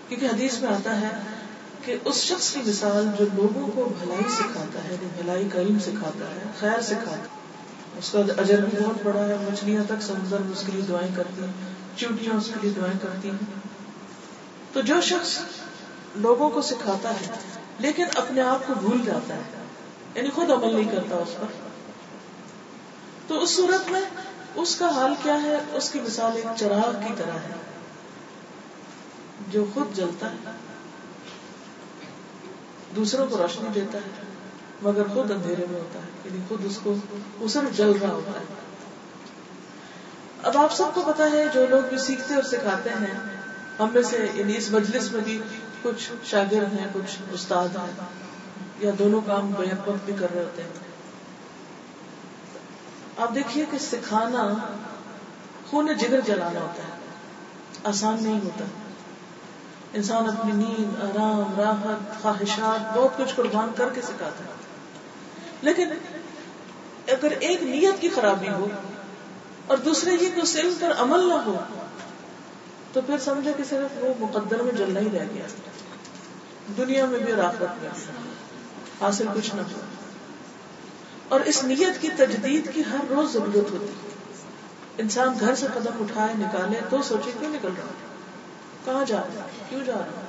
[0.09, 1.11] کیونکہ حدیث میں آتا ہے
[1.85, 6.27] کہ اس شخص کی مثال جو لوگوں کو بھلائی سکھاتا ہے بھلائی کا علم سکھاتا
[6.27, 7.43] ہے، خیر سکھاتا ہے۔
[7.99, 11.11] اس کا اجر بھی بہت بڑا ہے، مچھلیاں تک سمندر میں اس کے لیے دعائیں
[11.17, 13.47] کرتی ہیں۔ چوٹیاں اس کے لیے دعائیں کرتی ہیں۔
[14.73, 15.39] تو جو شخص
[16.15, 17.27] لوگوں کو سکھاتا ہے،
[17.79, 19.43] لیکن اپنے آپ کو بھول جاتا ہے
[20.15, 21.47] یعنی خود عمل نہیں کرتا اس پر۔
[23.27, 24.01] تو اس صورت میں
[24.55, 27.55] اس کا حال کیا ہے؟ اس کی مثال ایک چراغ کی طرح ہے،
[29.49, 30.51] جو خود جلتا ہے۔
[32.97, 34.23] دوسروں کو روشنی دیتا ہے،
[34.83, 36.95] مگر خود اندھیرے میں ہوتا ہے یعنی خود اس کو
[37.41, 38.62] اسے جل رہا ہوتا ہے۔
[40.43, 43.15] اب آپ سب کو پتا ہے جو لوگ بھی سیکھتے اور سکھاتے ہیں،
[43.79, 45.43] ہم میں سے یعنی اس مجلس میں بھی
[45.83, 47.93] کچھ شاگرد ہیں، کچھ استاد ہیں،
[48.79, 50.71] یا دونوں کام بیک وقت بھی کر رہے ہوتے ہیں۔
[53.17, 54.55] آپ دیکھیے کہ سکھانا
[55.71, 56.93] خون جگر جلانا ہوتا ہے۔
[57.85, 58.65] آسان نہیں ہوتا۔
[59.95, 64.53] انسان اپنی نیند، آرام، راحت، خواہشات، بہت کچھ قربان کر کے سکھاتا ہے۔
[65.63, 65.89] لیکن
[67.09, 68.67] اگر ایک نیت کی خرابی ہو
[69.67, 71.65] اور دوسرے یہ کہ اس علم پر عمل نہ ہو،
[72.93, 75.47] تو پھر سمجھے کہ صرف وہ مقدر میں جلنا ہی رہ گیا۔
[76.77, 77.91] دنیا میں بھی راحت میں
[79.01, 79.81] حاصل کچھ نہ ہو
[81.29, 83.87] اور اس نیت کی تجدید کی ہر روز ضرورت ہوتی
[84.99, 87.93] انسان گھر سے قدم اٹھائے، نکالے، تو سوچے کیوں نکل رہا
[88.85, 90.23] کہاں جا رہا کیوں جا رہا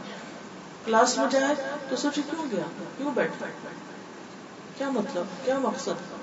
[0.85, 1.55] کلاس میں جائے
[1.89, 3.45] تو سوچے کیوں گیا؟ کیوں بیٹھا
[4.77, 6.22] کیا مطلب؟ کیا مقصد؟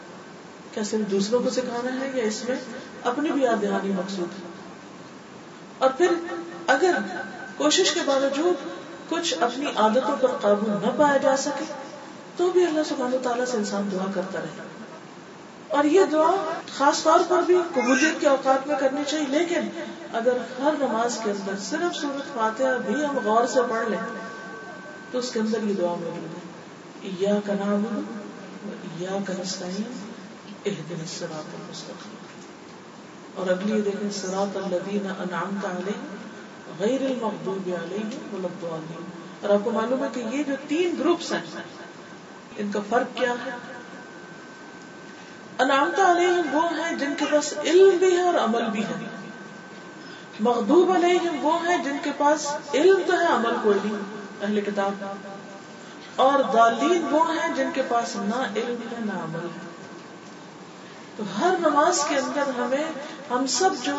[0.75, 2.57] کیا صرف دوسروں کو سکھانا ہے یا اس میں
[3.05, 4.49] اپنی بھی یاد دہانی مقصود ہے؟
[5.79, 6.15] اور پھر
[6.67, 6.95] اگر
[7.57, 8.55] کوشش کے باوجود
[9.09, 11.65] کچھ اپنی عادتوں پر قابو نہ پایا جا سکے،
[12.37, 14.69] تو بھی اللہ سبحانہ تعالیٰ سے انسان دعا کرتا رہے۔
[15.69, 19.61] اور یہ دعا خاص طور پر بھی قبولیت کے اوقات میں کرنی چاہیے، لیکن
[20.13, 24.15] اگر ہر نماز کے اندر صرف صورت فاتحہ بھی ہم غور سے پڑھ لیں،
[25.11, 26.51] تو اس کے اندر یہ دعا موجود ہے۔
[27.19, 27.85] یا کا نام
[28.99, 29.33] یا کا
[30.67, 32.17] اهدنا الصراط المستقيم.
[33.35, 36.17] اور اگلی یہ دیکھیں صراط الذین انعمت علیہم
[36.79, 39.05] غیر المغضوب علیہم ولا الضالین
[39.41, 41.41] اور آپ کو معلوم ہے کہ یہ جو تین گروپس ہیں،
[42.57, 43.51] ان کا فرق کیا ہے؟
[45.59, 48.99] انعمت علیہم وہ ہیں جن کے پاس علم بھی ہے اور عمل بھی ہے.
[50.41, 54.03] مغضوب علیہم وہ ہیں جن کے پاس علم تو ہے، عمل کوئی نہیں،
[54.43, 55.05] اہل کتاب.
[56.17, 59.70] اور دالین وہ ہیں جن کے پاس نہ علم ہے، نہ عمل ہے.
[61.17, 62.85] تو ہر نماز کے اندر ہمیں
[63.31, 63.97] ہم سب جو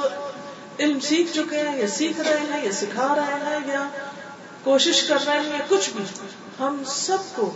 [0.80, 3.88] علم سیکھ چکے ہیں، یا سیکھ رہے ہیں، یا سکھا رہے ہیں، یا
[4.64, 6.04] کوشش کر رہے ہیں، یا کچھ بھی،
[6.60, 7.52] ہم سب کو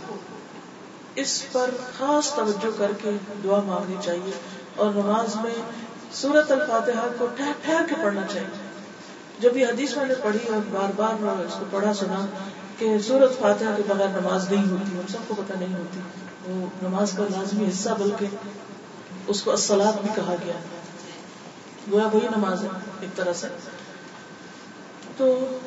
[1.14, 3.10] اس پر خاص توجہ کر کے
[3.44, 4.32] دعا مانگنی چاہیے
[4.76, 5.54] اور نماز میں
[6.12, 8.64] سورت الفاتحہ کو ٹھہر ٹھہر کے پڑھنا چاہیے۔
[9.38, 12.26] جب یہ حدیث میں نے پڑھی اور بار بار اس کو پڑھا سنا
[12.78, 16.00] کہ سورت فاتحہ کے بغیر نماز نہیں ہوتی، ہم سب کو پتہ نہیں ہوتی،
[16.46, 18.26] وہ نماز کا لازمی حصہ بلکہ
[19.26, 20.52] اس کو السلاد بھی کہا گیا۔
[21.92, 22.68] گویا وہی نماز ہے،
[23.00, 23.46] ایک طرح سے۔
[25.16, 25.58] تو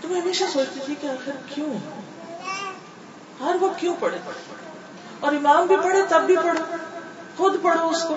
[0.00, 1.74] تم ہمیشہ سوچتی تھی کہ آخر کیوں؟
[3.40, 4.18] ہر وقت کیوں پڑھے؟
[5.20, 6.76] اور امام بھی پڑھے، تب بھی پڑھو۔
[7.36, 8.16] خود پڑھو اس کو۔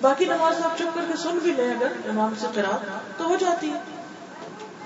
[0.00, 3.36] باقی نماز آپ چپ کر کے سن بھی لیں اگر امام سے کرا تو ہو
[3.36, 3.80] جاتی۔ ہے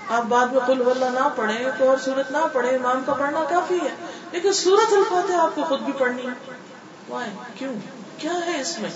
[0.07, 3.43] آپ بعد میں کل ولہ نہ پڑھیں تو اور سورت نہ پڑھے امام کا پڑھنا
[3.49, 3.95] کافی ہے۔
[4.31, 6.33] لیکن سورت الفاتح آپ کو خود بھی پڑھنی ہے۔
[7.55, 7.73] کیوں؟
[8.19, 8.89] کیا ہے اس میں؟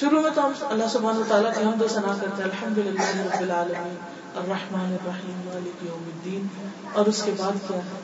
[0.00, 3.00] شروع میں تو ہم اللہ سبحانہ تعالیٰ کی حمد و ثنا کرتے ہیں الحمد للہ
[3.00, 3.94] رب العالمین،
[4.34, 6.46] الرحمن الرحیم، مالک یوم الدین،
[6.92, 8.00] اور اس کے بعد کیا ہے؟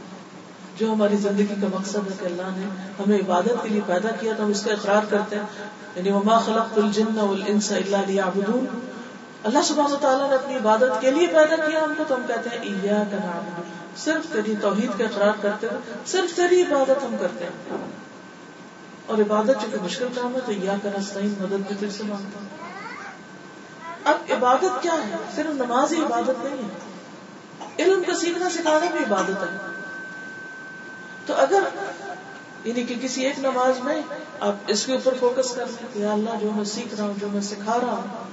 [0.79, 2.67] جو ہماری زندگی کا مقصد ہے کہ اللہ نے
[2.99, 5.43] ہمیں عبادت کے لیے پیدا کیا تو ہم اس کا اقرار کرتے ہیں۔
[5.97, 8.89] یعنی وما خلقت الجن والانس الا ليعبدون۔
[9.45, 12.51] اللہ سبحانہ تعالیٰ نے اپنی عبادت کے لیے پیدا کیا ہم کو تو ہم کہتے
[12.51, 13.61] ہیں، ایاک نعبد۔
[13.97, 17.87] صرف تیری توحید کا اقرار کرتے ہوئے، صرف تیری عبادت ہم کرتے ہیں۔
[19.07, 22.39] اور عبادت چونکہ مشکل کام ہے، تو یا کا نستعین، مدد بھی پھر سے مانگتا
[22.39, 22.49] ہوں۔
[24.05, 26.93] اب عبادت کیا ہے؟ صرف نماز ہی عبادت نہیں ہے۔
[27.83, 29.57] علم کا سیکھنا سکھانا بھی عبادت ہے۔
[31.27, 31.63] تو اگر
[32.65, 34.03] یعنی کہ کسی ایک نماز میں
[34.41, 37.13] آپ اس کے اوپر فوکس کر لیں کہ یا اللہ جو میں سیکھ رہا ہوں،
[37.21, 38.25] جو میں سکھا رہا ہوں،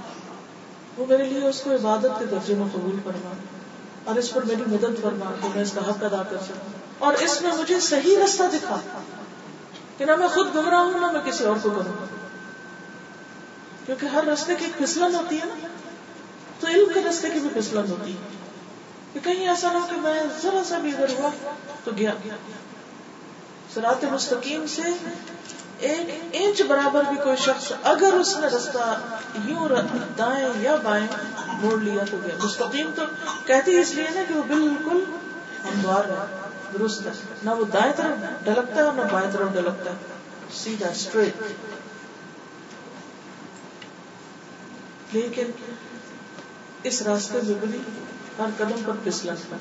[0.97, 3.33] وہ میرے لیے اس کو عبادت کے درجے میں قبول کرنا
[4.03, 7.13] اور اس پر میری مدد کرنا کہ میں اس کا حق ادا کر سکوں۔ اور
[7.13, 8.79] اس میں مجھے صحیح رستہ دکھا۔
[9.99, 12.05] کہ نہ میں خود گمراہ ہوں نہ میں کسی اور کو کروں
[13.85, 15.67] کیونکہ ہر رستے کی ایک پھسلن ہوتی ہے نا۔
[16.59, 18.17] تو علم کے رستے کی بھی پھسلن ہوتی ہے۔
[19.13, 21.29] کہ کہیں ایسا نہ ہو کہ میں ذرا سا بھی ادھر ہوا
[21.83, 22.11] تو گیا۔
[23.73, 24.81] سرات مستقیم سے
[25.79, 28.99] ایک انچ برابر بھی کوئی شخص اگر اس نے رستہ
[29.45, 29.69] یوں
[30.17, 31.07] دائیں یا بائیں
[31.47, 33.01] موڑ لیا تو گیا۔ مستقیم تو
[33.45, 35.03] کہتی اس لیے نا کہ وہ بالکل
[35.65, 37.11] ہموار ہے۔ درست ہے۔
[37.43, 39.95] نہ وہ دائیں طرف ڈلکتا ہے اور نہ بائیں طرف ڈلکتا ہے۔
[40.53, 41.41] سیدھا اسٹریٹ
[45.13, 45.51] لیکن
[46.83, 47.79] اس راستے میں بھی
[48.39, 49.55] ہر قدم پر پسلن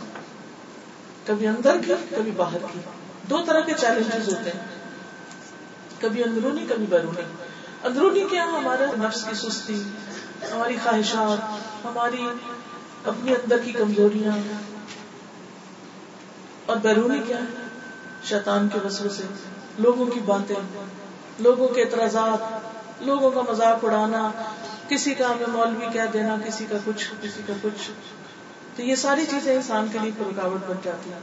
[1.27, 2.79] کبھی اندر کی، کبھی باہر کی۔
[3.31, 4.66] دو طرح کے چیلنجز ہوتے ہیں۔
[6.01, 7.23] کبھی اندرونی، کبھی بیرونی۔
[7.83, 9.83] اندرونی کیا؟ ہمارے نفس کی سستی،
[10.53, 11.44] ہماری خواہشات،
[11.85, 12.29] ہماری
[13.05, 14.33] اپنی اندر کی کمزوریاں۔
[16.68, 17.68] اور بیرونی کیا ہے؟
[18.24, 19.22] شیطان کے وسو سے
[19.78, 20.85] لوگوں کی باتیں،
[21.38, 22.68] لوگوں کے اعتراضات،
[23.02, 24.31] لوگوں کا مذاق اڑانا،
[24.88, 27.90] کسی کا ہمیں مولوی کہہ دینا، کسی کا کچھ، کسی کا کچھ۔
[28.76, 31.18] تو یہ ساری چیزیں انسان کے لیے رکاوٹ بن جاتی ہیں۔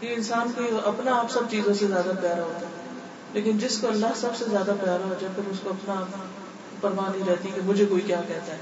[0.00, 3.00] کہ انسان کو اپنا آپ سب چیزوں سے زیادہ پیارا ہوتا ہے۔
[3.32, 5.94] لیکن جس کو اللہ سب سے زیادہ پیارا ہو جائے، پھر اس کو اپنا
[6.80, 8.58] پرواہ نہیں رہتی کہ مجھے کوئی کیا کہتا ہے۔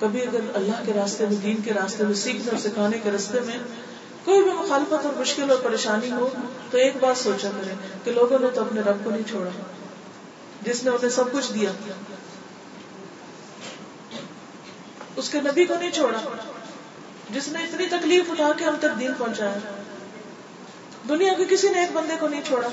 [0.00, 3.40] کبھی اگر اللہ کے راستے میں، دین کے راستے میں، سیکھنے اور سکھانے کے راستے
[3.40, 3.58] میں
[4.24, 6.28] کوئی بھی مخالفت اور مشکل اور پریشانی ہو
[6.70, 9.50] تو ایک بات سوچا کرے کہ لوگوں نے تو اپنے رب کو نہیں چھوڑا،
[10.62, 11.70] جس نے انہیں سب کچھ دیا۔
[15.16, 16.18] اس کے نبی کو نہیں چھوڑا،
[17.30, 19.58] جس نے اتنی تکلیف اٹھا کے ہم تک دین پہنچایا۔
[21.08, 22.68] دنیا کے کسی نے ایک بندے کو نہیں چھوڑا۔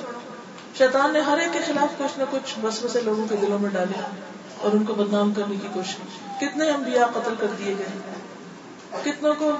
[0.77, 3.69] شیطان نے ہر ایک کے خلاف کچھ نہ کچھ بس بسے لوگوں کے دلوں میں
[3.69, 4.01] ڈالے
[4.57, 5.95] اور ان کو بدنام کرنے کی کوشش۔
[6.39, 7.87] کتنے انبیاء قتل کر دیے گئے۔
[9.03, 9.51] کتنوں کو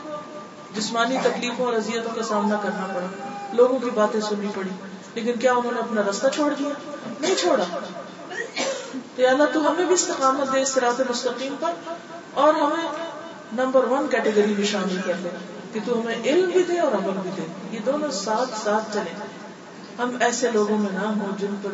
[0.76, 3.06] جسمانی تکلیفوں اور اذیتوں کا سامنا کرنا پڑا۔
[3.54, 4.70] لوگوں کی باتیں سننی پڑی۔
[5.14, 6.70] لیکن کیا انہوں نے اپنا رستہ چھوڑ دیا؟
[7.20, 7.64] نہیں چھوڑا۔
[9.16, 11.72] تو اللہ تو ہمیں بھی استقامت دے اس طرح مستقیم پر
[12.34, 12.88] اور ہمیں
[13.54, 15.30] نمبر ون کیٹیگری میں شامل کر دے
[15.74, 19.14] کہ تو ہمیں علم بھی دے اور عمل بھی دے۔ یہ دونوں ساتھ ساتھ چلے۔
[20.00, 21.70] ہم ایسے لوگوں میں نہ ہوں جن پر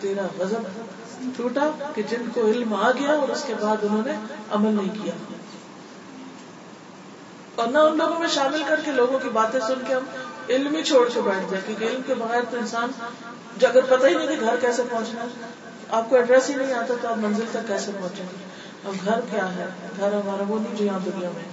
[0.00, 0.62] تیرا غضب
[1.36, 4.12] ٹوٹا کہ جن کو علم آ گیا اور اس کے بعد انہوں نے
[4.50, 5.12] عمل نہیں کیا۔
[7.60, 10.04] اور نہ ان لوگوں میں شامل کر کے لوگوں کی باتیں سن کے ہم
[10.48, 12.90] علم ہی چھوڑ کے بیٹھ جائیں، کیونکہ علم کے بغیر تو انسان
[13.56, 15.24] جو اگر پتہ ہی نہیں کہ گھر کیسے پہنچنا
[15.90, 18.44] آپ کو ایڈریس ہی نہیں آتا تو آپ منزل تک کیسے پہنچیں گے؟
[18.84, 21.44] اب گھر کیا ہے؟ گھر ہمارا وہ نہیں جو یہاں دنیا میں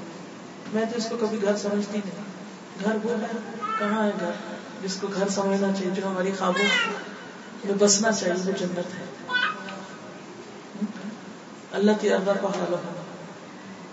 [0.73, 2.23] میں تو اس کو کبھی گھر سمجھتی نہیں۔
[2.83, 3.37] گھر وہ ہے،
[3.79, 4.31] کہاں ہے گھر؟
[4.83, 6.65] جس کو گھر سمجھنا چاہیے، جو ہماری خوابوں
[7.65, 9.05] میں بسنا چاہیے، وہ جنت ہے۔
[11.71, 12.75] اللہ کی اللہ کا حال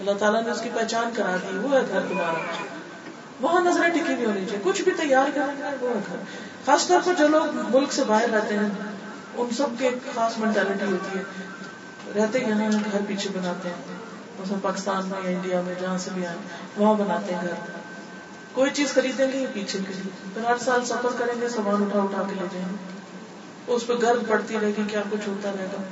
[0.00, 2.64] اللہ تعالیٰ نے اس کی پہچان کرا دی، وہ ہے گھر تمہارا
[3.40, 6.16] وہاں نظریں ٹکی بھی ہونی چاہیے، کچھ بھی تیار کریں گے وہ ہے گھر۔
[6.66, 8.68] خاص طور پر جو لوگ ملک سے باہر رہتے ہیں،
[9.34, 11.22] ان سب کی ایک خاص مینٹالٹی ہوتی ہے۔
[12.16, 13.94] رہتے یہاں گھر پیچھے بناتے ہیں۔
[14.40, 16.36] مثلا پاکستان میں یا انڈیا میں، جہاں سے بھی آئے،
[16.76, 17.76] وہاں بناتے ہیں گھر۔
[18.52, 21.98] کوئی چیز خریدیں گے، پیچھے کے لیے۔ پھر ہر سال سفر کریں گے، سامان اٹھا
[21.98, 22.76] اٹھا کے لے جائیں گے۔
[23.66, 25.82] اس پہ گرد پڑتی رہے گی، کیا کچھ ہوتا رہے گا۔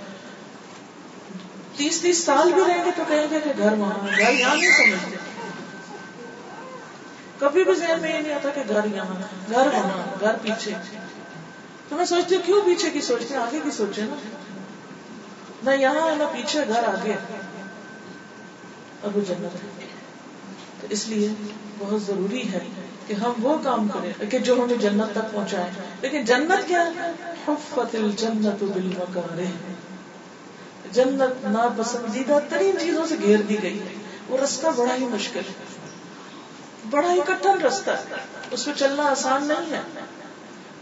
[1.76, 4.70] تیس تیس سال بھی رہیں گے تو کہیں گے کہ گھر وہاں گھر یہاں نہیں
[4.70, 5.16] سمجھتے۔
[7.38, 10.72] کبھی بھی ذہن میں یہ نہیں آتا کہ گھر یہاں گھر وہاں گھر پیچھے۔
[11.88, 14.16] تو میں سوچتی ہوں، کیوں پیچھے کی سوچتے آگے کی سوچے نا۔
[15.62, 17.12] نہ یہاں ہے، نہ پیچھے، گھر آگے۔
[19.02, 19.86] اب وہ جنت ہے۔
[20.80, 21.28] تو اس لیے
[21.78, 22.60] بہت ضروری ہے
[23.06, 27.12] کہ ہم وہ کام کریں، کہ جو ہمیں جنت تک پہنچائے۔ لیکن جنت کیا ہے؟
[27.48, 29.71] حفت الجنت بالمکارہ
[30.92, 33.82] جنت ناپسندیدہ ترین چیزوں سے گھیر دی گئی
[34.28, 35.64] وہ رستہ بڑا ہی مشکل ہے۔
[36.90, 38.16] بڑا ہی کٹن رستہ ہے۔
[38.50, 39.80] اس پہ چلنا آسان نہیں ہے۔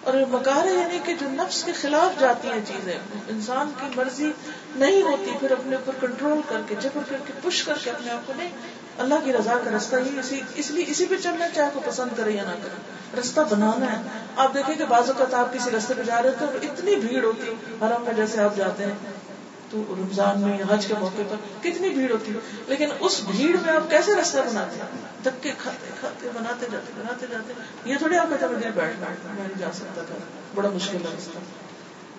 [0.05, 4.33] اور مکار یعنی کہ جو نفس کے خلاف جاتی ہیں چیزیں، انسان کی مرضی
[4.77, 8.11] نہیں ہوتی پھر اپنے اوپر کنٹرول کر کے، جبر کر کے، پش کر کے اپنے
[8.11, 8.51] آپ کو نہیں،
[8.99, 12.11] اللہ کی رضا کا رستہ ہی اسی، اس لیے اسی پہ چلنا چاہے کو پسند
[12.17, 12.81] کرے یا نہ کرے۔
[13.21, 14.03] رستہ بنانا ہے۔
[14.37, 17.51] آپ دیکھیں کہ بعض اوقات آپ کسی رستے پہ جا رہے تو اتنی بھیڑ ہوتی
[17.83, 19.30] حرم میں جیسے آپ جاتے ہیں۔
[19.71, 23.73] تو رمضان میں حج کے موقع پر کتنی بھیڑ ہوتی ہے؟ لیکن اس بھیڑ میں
[23.73, 24.87] آپ کیسے راستہ بناتے ہیں؟
[25.25, 27.53] دھکے کھاتے کھاتے بناتے جاتے بناتے جاتے۔
[27.85, 30.15] یہ تھوڑی آپ کہتے مجھے بیٹھنا میں نہیں جا سکتا تھا۔
[30.55, 31.39] بڑا مشکل ہے رستہ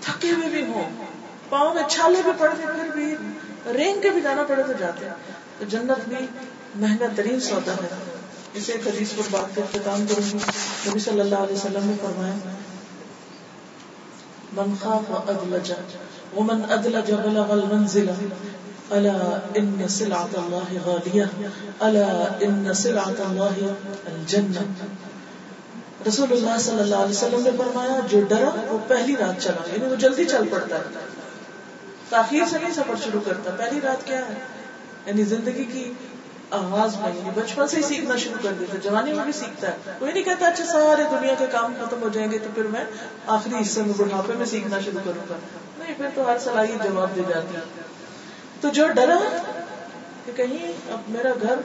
[0.02, 1.06] تھکے ہوئے بھی ہوں۔
[1.50, 3.16] پاؤں میں چھالے بھی پڑتے پھر بھی
[3.74, 5.14] رینگ کے بھی جانا پڑے تو جاتے ہیں۔
[5.60, 6.26] تو جنت بھی
[6.76, 7.88] مہنگا ترین سودا ہے۔
[8.54, 10.38] اسے حدیث پر بات کا اختتام کروں گی
[10.90, 12.34] نبی صلی اللہ علیہ وسلم نے فرمایا
[14.54, 15.72] من خاف ادلج
[16.38, 18.10] ومن ادلج بلغ المنزل.
[18.92, 21.52] الا ان سلعة الله غالية.
[21.80, 23.74] الا ان سلعة الله
[24.06, 24.74] الجنة.
[26.08, 29.86] رسول اللہ صلی اللہ علیہ وسلم نے فرمایا، جو ڈرا، وہ پہلی رات چلا۔ یعنی
[29.86, 30.84] وہ جلدی چل پڑتا ہے۔
[32.10, 34.34] تاخیر سے نہیں سفر شروع کرتا۔ پہلی رات کیا ہے؟
[35.06, 35.94] یعنی زندگی کی
[36.52, 40.14] آغاز میں بچپن سے ہی سیکھنا شروع کر دیتا جوانی میں بھی سیکھتا ہے۔ کوئی
[40.14, 42.86] نہیں کہتا اچھا سارے دنیا کے کام ختم ہو جائیں گے تو پھر میں
[43.28, 45.36] آخری حصے میں بڑھاپے میں سیکھنا شروع کروں گا۔
[45.80, 47.62] نہیں، پھر تو ہر صلاحیت جواب دی جاتی۔ ہے
[48.62, 49.48] تو جو ڈرا
[50.26, 51.56] کہ کہیں اب میرا گھر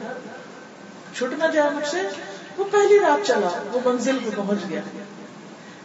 [1.14, 2.02] چھٹ نہ جائے مجھ سے،
[2.56, 4.80] وہ پہلی رات چلا، وہ منزل پہ پہنچ گیا۔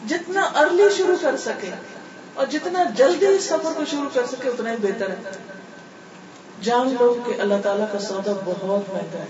[0.08, 1.70] جتنا ارلی شروع کر سکے
[2.34, 5.16] اور جتنا جلدی سفر کو شروع کر سکے، اتنا ہی بہتر ہے۔
[6.62, 9.26] جان لو کہ اللہ تعالیٰ کا سودا بہت مہنگا ہے۔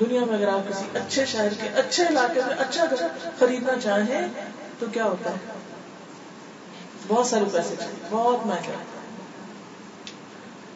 [0.00, 3.06] دنیا میں اگر آپ کسی اچھے شہر کے اچھے علاقے میں اچھا گھر
[3.38, 4.28] خریدنا چاہیں
[4.78, 5.36] تو کیا ہوتا ہے؟
[7.08, 8.84] بہت سارے پیسے چاہیے، بہت مہنگا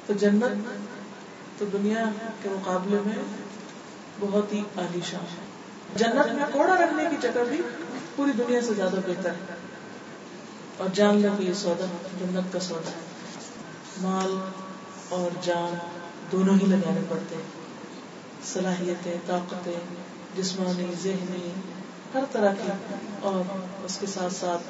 [0.06, 0.68] تو جنت
[1.58, 2.04] تو دنیا
[2.42, 3.22] کے مقابلے میں
[4.20, 5.44] بہت ہی عالیشان ہے۔
[5.96, 7.60] جنت میں کوڑا رکھنے کی جگہ بھی
[8.16, 9.54] پوری دنیا سے زیادہ بہتر ہے۔
[10.76, 11.84] اور جان لو کہ یہ سودا
[12.20, 13.13] جنت کا سودا ہے۔
[14.00, 14.50] مال
[15.08, 15.78] اور جان
[16.32, 17.42] دونوں ہی لگانے پڑتے ہیں۔
[18.44, 19.80] صلاحیتیں، طاقتیں،
[20.36, 21.50] جسمانی، ذہنی،
[22.14, 22.70] ہر طرح کی۔
[23.22, 24.62] اور اس کے ساتھ ساتھ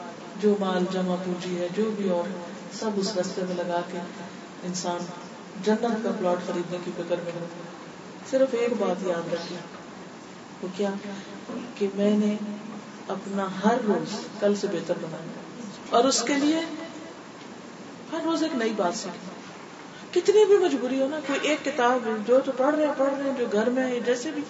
[0.42, 2.28] جو مال جمع پوجی ہے، جو بھی اور
[2.72, 3.98] سب اس رستے میں لگا کے
[4.62, 4.98] انسان
[5.64, 7.46] جنت کا پلاٹ خریدنے کی فکر میں ہو۔
[8.30, 9.58] صرف ایک بات یاد رکھیں۔
[10.62, 10.90] وہ کیا؟
[11.74, 12.37] کہ میں نے
[13.08, 15.32] اپنا ہر روز کل سے بہتر بنانا
[15.96, 16.83] اور اس کے لیے
[18.14, 19.33] ہر روز ایک نئی بات سیکھنا۔
[20.12, 23.31] کتنی بھی مجبوری ہو نا، کوئی ایک کتاب جو تو پڑھ رہے ہیں، پڑھ رہے
[23.31, 24.42] ہیں، جو گھر میں ہے، جیسے بھی۔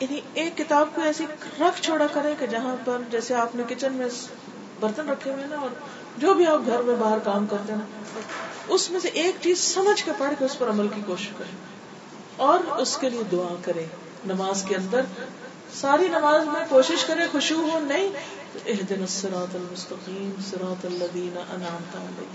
[0.00, 1.24] یعنی ایک کتاب کو ایسی
[1.60, 4.08] رکھ چھوڑا کرے کہ جہاں پر جیسے آپ نے کچن میں
[4.80, 5.70] برتن رکھے ہوئے نا، اور
[6.18, 8.22] جو بھی آپ گھر میں باہر کام کرتے ہیں
[8.68, 11.56] اس میں سے ایک چیز سمجھ کے پڑھ کے اس پر عمل کی کوشش کرے
[12.36, 13.84] اور اس کے لیے دعا کرے
[14.26, 15.04] نماز کے اندر
[15.74, 18.08] ساری نماز میں کوشش کرے خوشبو ہو، نہیں
[18.66, 22.34] اہدن الصراط المستقیم صراط الذین انعمت علیہم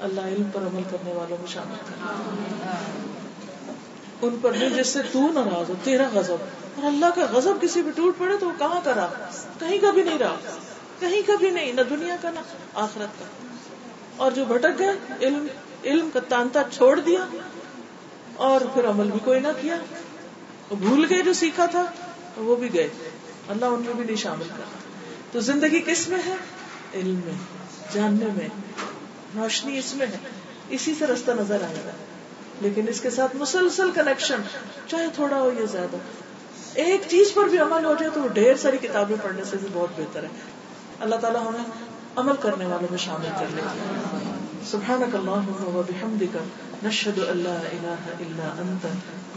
[0.00, 1.94] اللہ علم پر عمل کرنے والوں میں شامل کر۔
[4.22, 6.36] ان پر نہیں جس سے تو ناراض ہو، تیرا غضب۔
[6.74, 9.90] اور اللہ کا غضب کسی پہ ٹوٹ پڑے تو وہ کہاں کا رہا؟ کہیں کا
[9.90, 10.36] بھی نہیں رہا۔
[10.98, 12.38] کہیں کا بھی نہیں، نہ دنیا کا، نہ
[12.74, 13.24] آخرت کا۔
[14.16, 15.46] اور جو بھٹک گئے، علم
[15.84, 17.26] علم کا تانتا چھوڑ دیا۔
[18.34, 19.76] اور پھر عمل بھی کوئی نہ کیا۔
[20.68, 21.84] بھول گئے جو سیکھا تھا
[22.36, 22.88] وہ بھی گئے۔
[23.48, 24.79] اللہ ان میں بھی نہیں شامل کر۔
[25.32, 26.34] تو زندگی کس میں ہے؟
[26.94, 27.34] علم میں،
[27.94, 28.48] جاننے میں۔
[29.36, 30.16] روشنی اس میں ہے۔
[30.68, 31.90] اسی سے رستہ نظر آئے گا
[32.60, 34.40] لیکن اس کے ساتھ مسلسل کنیکشن
[34.86, 35.96] چاہے تھوڑا ہو یا زیادہ۔
[36.74, 39.68] ایک چیز پر بھی عمل ہو جائے تو وہ ڈھیر ساری کتابیں پڑھنے سے بھی
[39.72, 40.28] بہت بہتر ہے۔
[41.00, 41.64] اللہ تعالیٰ ہمیں
[42.16, 43.62] عمل کرنے والوں میں شامل کر لے۔
[44.70, 46.36] سبحانك اللهم وبحمدك
[46.84, 48.86] نشهد ان لا اله الا انت